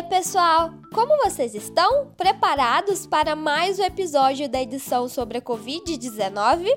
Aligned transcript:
Oiê, 0.00 0.08
pessoal! 0.08 0.70
Como 0.94 1.14
vocês 1.18 1.54
estão? 1.54 2.06
Preparados 2.16 3.06
para 3.06 3.36
mais 3.36 3.78
um 3.78 3.84
episódio 3.84 4.48
da 4.48 4.62
edição 4.62 5.06
sobre 5.10 5.36
a 5.36 5.42
Covid-19? 5.42 6.70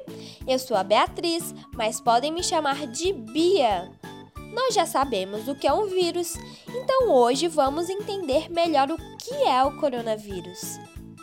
Eu 0.45 0.59
sou 0.59 0.75
a 0.75 0.83
Beatriz, 0.83 1.55
mas 1.73 2.01
podem 2.01 2.33
me 2.33 2.43
chamar 2.43 2.85
de 2.85 3.13
Bia. 3.13 3.89
Nós 4.53 4.75
já 4.75 4.85
sabemos 4.85 5.47
o 5.47 5.55
que 5.55 5.65
é 5.65 5.71
um 5.71 5.85
vírus, 5.85 6.35
então 6.67 7.11
hoje 7.11 7.47
vamos 7.47 7.89
entender 7.89 8.51
melhor 8.51 8.91
o 8.91 8.97
que 9.17 9.33
é 9.33 9.63
o 9.63 9.79
coronavírus. 9.79 10.77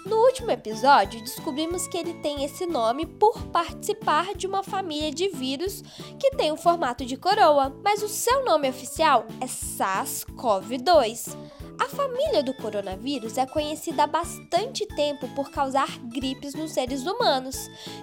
No 0.07 0.17
último 0.17 0.51
episódio, 0.51 1.21
descobrimos 1.21 1.87
que 1.87 1.99
ele 1.99 2.15
tem 2.15 2.45
esse 2.45 2.65
nome 2.65 3.05
por 3.05 3.43
participar 3.49 4.35
de 4.35 4.47
uma 4.47 4.63
família 4.63 5.13
de 5.13 5.29
vírus 5.29 5.83
que 6.19 6.31
tem 6.31 6.51
o 6.51 6.57
formato 6.57 7.05
de 7.05 7.19
coroa, 7.19 7.77
mas 7.85 8.03
o 8.03 8.09
seu 8.09 8.43
nome 8.43 8.71
oficial 8.71 9.27
é 9.39 9.45
SARS-CoV-2. 9.45 11.60
A 11.81 11.89
família 11.89 12.43
do 12.43 12.53
coronavírus 12.53 13.39
é 13.39 13.47
conhecida 13.47 14.03
há 14.03 14.07
bastante 14.07 14.85
tempo 14.85 15.27
por 15.29 15.51
causar 15.51 15.89
gripes 16.13 16.55
nos 16.55 16.73
seres 16.73 17.07
humanos. 17.07 17.57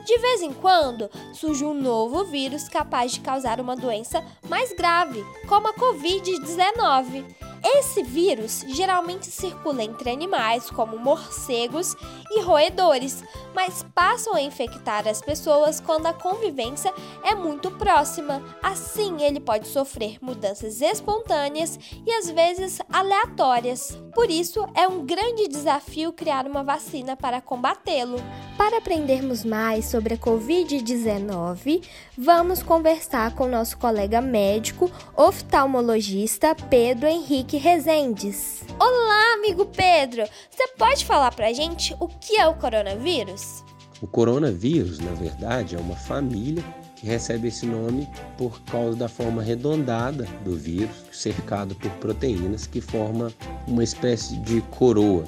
De 0.04 0.18
vez 0.18 0.42
em 0.42 0.52
quando, 0.52 1.08
surge 1.32 1.64
um 1.64 1.76
novo 1.76 2.26
vírus 2.26 2.68
capaz 2.68 3.12
de 3.12 3.20
causar 3.20 3.62
uma 3.62 3.76
doença 3.76 4.26
mais 4.50 4.74
grave, 4.74 5.24
como 5.48 5.68
a 5.68 5.74
Covid-19. 5.76 7.47
Esse 7.76 8.02
vírus 8.02 8.64
geralmente 8.70 9.26
circula 9.26 9.84
entre 9.84 10.10
animais, 10.10 10.70
como 10.70 10.98
morcegos 10.98 11.98
e 12.32 12.42
roedores, 12.42 13.22
mas 13.54 13.86
passam 13.94 14.34
a 14.34 14.42
infectar 14.42 15.06
as 15.06 15.22
pessoas 15.22 15.82
quando 15.82 16.06
a 16.06 16.14
convivência 16.14 16.94
é 17.24 17.36
muito 17.36 17.70
próxima. 17.72 18.42
Assim, 18.64 19.22
ele 19.22 19.42
pode 19.42 19.68
sofrer 19.68 20.18
mudanças 20.22 20.80
espontâneas 20.82 21.78
e 22.06 22.12
às 22.14 22.30
vezes 22.30 22.80
aleatórias. 22.90 23.98
Por 24.18 24.32
isso, 24.32 24.68
é 24.74 24.88
um 24.88 25.06
grande 25.06 25.48
desafio 25.48 26.12
criar 26.12 26.48
uma 26.48 26.64
vacina 26.64 27.16
para 27.16 27.40
combatê-lo. 27.40 28.18
Para 28.58 28.80
aprendermos 28.80 29.46
mais 29.46 29.86
sobre 29.86 30.16
a 30.16 30.18
Covid-19, 30.18 31.88
vamos 32.18 32.64
conversar 32.64 33.36
com 33.36 33.48
nosso 33.48 33.78
colega 33.78 34.20
médico 34.20 34.90
oftalmologista 35.16 36.56
Pedro 36.56 37.06
Henrique 37.06 37.58
Rezendes. 37.58 38.64
Olá, 38.80 39.36
amigo 39.36 39.68
Pedro! 39.68 40.24
Você 40.50 40.68
pode 40.70 41.06
falar 41.06 41.32
pra 41.36 41.54
gente 41.54 41.96
o 42.00 42.08
que 42.08 42.40
é 42.40 42.48
o 42.48 42.56
coronavírus? 42.56 43.64
O 44.02 44.08
coronavírus, 44.08 44.98
na 44.98 45.12
verdade, 45.12 45.76
é 45.76 45.80
uma 45.80 45.96
família 45.96 46.64
que 46.98 47.06
recebe 47.06 47.48
esse 47.48 47.66
nome 47.66 48.10
por 48.38 48.60
causa 48.64 48.98
da 48.98 49.08
forma 49.08 49.42
arredondada 49.42 50.28
do 50.44 50.56
vírus, 50.56 51.06
cercado 51.12 51.76
por 51.76 51.92
proteínas 51.92 52.66
que 52.66 52.82
forma 52.82 53.32
uma 53.68 53.84
espécie 53.84 54.36
de 54.38 54.62
coroa. 54.72 55.24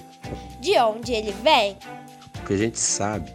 De 0.60 0.78
onde 0.80 1.14
ele 1.14 1.32
vem? 1.44 1.78
O 2.42 2.46
que 2.46 2.54
a 2.54 2.58
gente 2.58 2.80
sabe 2.80 3.32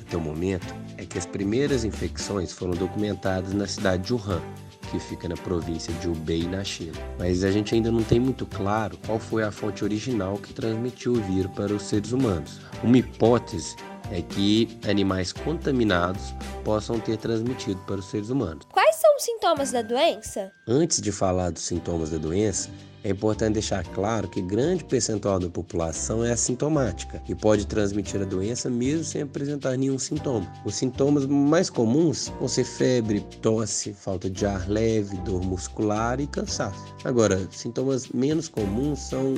até 0.00 0.16
o 0.16 0.20
momento 0.20 0.74
é 0.98 1.04
que 1.04 1.16
as 1.16 1.26
primeiras 1.26 1.84
infecções 1.84 2.52
foram 2.52 2.74
documentadas 2.74 3.52
na 3.52 3.66
cidade 3.66 4.04
de 4.04 4.14
Wuhan, 4.14 4.42
que 4.90 4.98
fica 4.98 5.28
na 5.28 5.36
província 5.36 5.92
de 5.94 6.08
Hubei, 6.08 6.44
na 6.44 6.64
China. 6.64 6.92
Mas 7.18 7.44
a 7.44 7.50
gente 7.50 7.74
ainda 7.74 7.90
não 7.90 8.02
tem 8.02 8.18
muito 8.18 8.46
claro 8.46 8.98
qual 9.06 9.18
foi 9.18 9.42
a 9.42 9.50
fonte 9.50 9.84
original 9.84 10.38
que 10.38 10.52
transmitiu 10.52 11.12
o 11.12 11.22
vírus 11.22 11.52
para 11.52 11.72
os 11.72 11.82
seres 11.82 12.12
humanos. 12.12 12.60
Uma 12.82 12.98
hipótese 12.98 13.76
é 14.10 14.22
que 14.22 14.78
animais 14.88 15.32
contaminados 15.32 16.34
possam 16.64 16.98
ter 16.98 17.16
transmitido 17.16 17.80
para 17.86 17.96
os 17.96 18.06
seres 18.06 18.30
humanos. 18.30 18.66
Quais 18.72 18.96
são 18.96 19.16
os 19.16 19.22
sintomas 19.22 19.72
da 19.72 19.82
doença? 19.82 20.52
Antes 20.66 21.00
de 21.00 21.12
falar 21.12 21.50
dos 21.50 21.62
sintomas 21.62 22.10
da 22.10 22.18
doença, 22.18 22.70
é 23.06 23.10
importante 23.10 23.52
deixar 23.52 23.84
claro 23.84 24.26
que 24.26 24.42
grande 24.42 24.82
percentual 24.82 25.38
da 25.38 25.48
população 25.48 26.24
é 26.24 26.32
assintomática 26.32 27.22
e 27.28 27.36
pode 27.36 27.64
transmitir 27.64 28.20
a 28.20 28.24
doença 28.24 28.68
mesmo 28.68 29.04
sem 29.04 29.22
apresentar 29.22 29.76
nenhum 29.76 29.96
sintoma. 29.96 30.52
Os 30.64 30.74
sintomas 30.74 31.24
mais 31.24 31.70
comuns 31.70 32.32
vão 32.40 32.48
ser 32.48 32.64
febre, 32.64 33.20
tosse, 33.40 33.92
falta 33.92 34.28
de 34.28 34.44
ar 34.44 34.68
leve, 34.68 35.16
dor 35.18 35.40
muscular 35.40 36.20
e 36.20 36.26
cansaço. 36.26 36.84
Agora, 37.04 37.48
sintomas 37.52 38.08
menos 38.08 38.48
comuns 38.48 38.98
são 38.98 39.34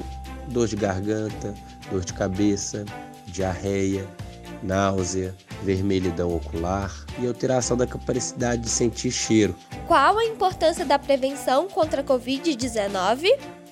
dor 0.49 0.67
de 0.67 0.77
garganta, 0.77 1.55
dor 1.91 2.03
de 2.07 2.15
cabeça, 2.15 2.87
diarreia, 3.27 4.09
náusea, 4.63 5.35
vermelhidão 5.63 6.35
ocular 6.35 6.93
e 7.19 7.27
alteração 7.27 7.77
da 7.77 7.87
capacidade 7.87 8.63
de 8.63 8.69
sentir 8.69 9.11
cheiro. 9.11 9.55
Qual 9.87 10.19
a 10.19 10.25
importância 10.25 10.85
da 10.85 10.99
prevenção 10.99 11.69
contra 11.69 12.01
a 12.01 12.05
Covid-19? 12.05 13.29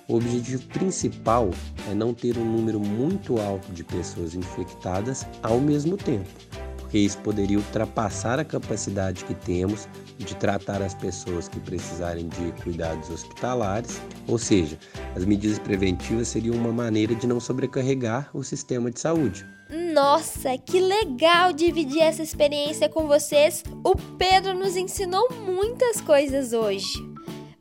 O 0.08 0.16
objetivo 0.16 0.62
principal 0.68 1.50
é 1.90 1.94
não 1.94 2.14
ter 2.14 2.38
um 2.38 2.44
número 2.44 2.78
muito 2.78 3.40
alto 3.40 3.72
de 3.72 3.82
pessoas 3.82 4.34
infectadas 4.34 5.26
ao 5.42 5.58
mesmo 5.58 5.96
tempo, 5.96 6.28
porque 6.76 6.98
isso 6.98 7.18
poderia 7.18 7.58
ultrapassar 7.58 8.38
a 8.38 8.44
capacidade 8.44 9.24
que 9.24 9.34
temos 9.34 9.88
de 10.16 10.34
tratar 10.36 10.80
as 10.80 10.94
pessoas 10.94 11.48
que 11.48 11.58
precisarem 11.58 12.28
de 12.28 12.52
cuidados 12.62 13.10
hospitalares, 13.10 14.00
ou 14.28 14.38
seja, 14.38 14.78
as 15.16 15.24
medidas 15.24 15.58
preventivas 15.58 16.28
seriam 16.28 16.54
uma 16.54 16.70
maneira 16.70 17.14
de 17.14 17.26
não 17.26 17.40
sobrecarregar 17.40 18.28
o 18.34 18.44
sistema 18.44 18.90
de 18.90 19.00
saúde. 19.00 19.46
Nossa, 19.94 20.58
que 20.58 20.78
legal 20.78 21.54
dividir 21.54 22.02
essa 22.02 22.22
experiência 22.22 22.86
com 22.86 23.06
vocês! 23.06 23.64
O 23.82 23.96
Pedro 24.18 24.52
nos 24.52 24.76
ensinou 24.76 25.28
muitas 25.32 26.02
coisas 26.02 26.52
hoje. 26.52 27.02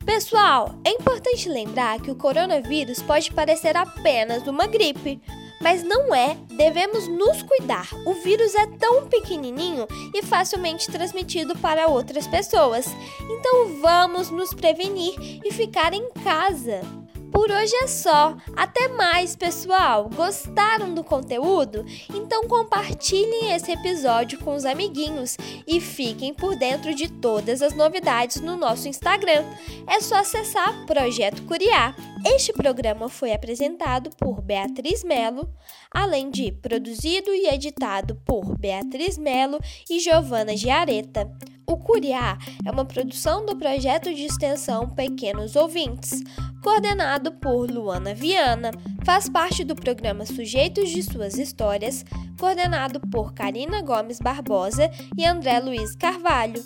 Pessoal, 0.04 0.78
é 0.84 0.90
importante 0.90 1.48
lembrar 1.48 2.00
que 2.00 2.10
o 2.10 2.14
coronavírus 2.14 3.02
pode 3.02 3.32
parecer 3.32 3.74
apenas 3.74 4.46
uma 4.46 4.66
gripe, 4.66 5.20
mas 5.60 5.82
não 5.82 6.14
é. 6.14 6.36
Devemos 6.56 7.08
nos 7.08 7.42
cuidar. 7.42 7.88
O 8.06 8.14
vírus 8.22 8.54
é 8.54 8.66
tão 8.66 9.08
pequenininho 9.08 9.86
e 10.14 10.22
facilmente 10.22 10.90
transmitido 10.90 11.56
para 11.56 11.88
outras 11.88 12.26
pessoas. 12.26 12.86
Então 13.22 13.80
vamos 13.80 14.30
nos 14.30 14.52
prevenir 14.52 15.14
e 15.42 15.50
ficar 15.50 15.94
em 15.94 16.08
casa. 16.22 16.82
Por 17.30 17.50
hoje 17.50 17.74
é 17.76 17.86
só. 17.86 18.36
Até 18.56 18.88
mais, 18.88 19.36
pessoal! 19.36 20.08
Gostaram 20.14 20.94
do 20.94 21.04
conteúdo? 21.04 21.84
Então 22.14 22.44
compartilhem 22.48 23.52
esse 23.52 23.72
episódio 23.72 24.38
com 24.40 24.54
os 24.54 24.64
amiguinhos 24.64 25.36
e 25.66 25.80
fiquem 25.80 26.32
por 26.32 26.56
dentro 26.56 26.94
de 26.94 27.08
todas 27.08 27.62
as 27.62 27.74
novidades 27.74 28.40
no 28.40 28.56
nosso 28.56 28.88
Instagram. 28.88 29.44
É 29.86 30.00
só 30.00 30.16
acessar 30.16 30.86
Projeto 30.86 31.42
Curiar. 31.42 31.94
Este 32.24 32.52
programa 32.52 33.08
foi 33.08 33.32
apresentado 33.32 34.10
por 34.16 34.40
Beatriz 34.40 35.04
Melo, 35.04 35.48
além 35.90 36.30
de 36.30 36.50
produzido 36.50 37.30
e 37.32 37.46
editado 37.46 38.16
por 38.24 38.58
Beatriz 38.58 39.16
Melo 39.16 39.60
e 39.88 40.00
Giovana 40.00 40.56
Giareta. 40.56 41.30
O 41.68 41.76
Curiá 41.76 42.38
é 42.64 42.70
uma 42.70 42.84
produção 42.84 43.44
do 43.44 43.56
projeto 43.56 44.14
de 44.14 44.24
extensão 44.24 44.88
Pequenos 44.88 45.56
Ouvintes, 45.56 46.22
coordenado 46.66 47.30
por 47.30 47.70
Luana 47.70 48.12
Viana. 48.12 48.72
Faz 49.04 49.28
parte 49.28 49.62
do 49.62 49.76
programa 49.76 50.26
Sujeitos 50.26 50.90
de 50.90 51.00
Suas 51.00 51.38
Histórias, 51.38 52.04
coordenado 52.40 53.00
por 53.08 53.32
Karina 53.32 53.82
Gomes 53.82 54.18
Barbosa 54.18 54.90
e 55.16 55.24
André 55.24 55.60
Luiz 55.60 55.94
Carvalho. 55.94 56.60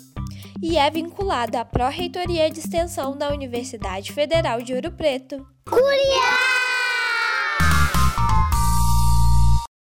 E 0.59 0.75
é 0.75 0.89
vinculado 0.89 1.55
à 1.55 1.63
Pró-Reitoria 1.63 2.49
de 2.49 2.61
Extensão 2.61 3.15
da 3.15 3.31
Universidade 3.31 4.11
Federal 4.11 4.59
de 4.63 4.73
Ouro 4.73 4.91
Preto. 4.91 5.45
Curiá! 5.69 6.60